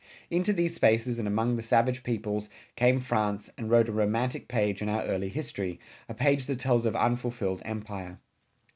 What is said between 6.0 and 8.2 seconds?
a page that tells of unfulfilled empire.